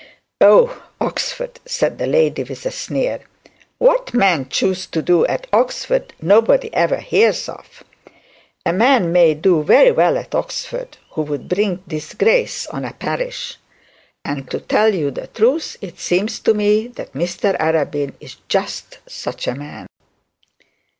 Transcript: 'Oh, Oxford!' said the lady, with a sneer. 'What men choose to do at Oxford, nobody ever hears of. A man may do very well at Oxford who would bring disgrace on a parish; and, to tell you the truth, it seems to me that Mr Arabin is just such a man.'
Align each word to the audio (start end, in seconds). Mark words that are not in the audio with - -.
'Oh, 0.41 0.81
Oxford!' 0.99 1.59
said 1.63 1.99
the 1.99 2.07
lady, 2.07 2.41
with 2.43 2.65
a 2.65 2.71
sneer. 2.71 3.19
'What 3.77 4.15
men 4.15 4.49
choose 4.49 4.87
to 4.87 4.99
do 5.03 5.27
at 5.27 5.45
Oxford, 5.53 6.11
nobody 6.19 6.73
ever 6.73 6.97
hears 6.97 7.47
of. 7.47 7.83
A 8.65 8.73
man 8.73 9.11
may 9.13 9.35
do 9.35 9.61
very 9.61 9.91
well 9.91 10.17
at 10.17 10.33
Oxford 10.33 10.97
who 11.11 11.21
would 11.21 11.47
bring 11.47 11.83
disgrace 11.87 12.65
on 12.65 12.83
a 12.83 12.93
parish; 12.93 13.59
and, 14.25 14.49
to 14.49 14.59
tell 14.59 14.95
you 14.95 15.11
the 15.11 15.27
truth, 15.27 15.77
it 15.81 15.99
seems 15.99 16.39
to 16.39 16.55
me 16.55 16.87
that 16.87 17.13
Mr 17.13 17.55
Arabin 17.59 18.13
is 18.19 18.37
just 18.47 18.97
such 19.07 19.45
a 19.47 19.53
man.' 19.53 19.85